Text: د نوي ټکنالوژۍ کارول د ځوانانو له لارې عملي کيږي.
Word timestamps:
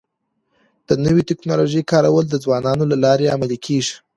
د 0.87 0.89
نوي 1.05 1.23
ټکنالوژۍ 1.29 1.81
کارول 1.91 2.25
د 2.29 2.35
ځوانانو 2.43 2.83
له 2.91 2.97
لارې 3.05 3.31
عملي 3.35 3.57
کيږي. 3.65 3.95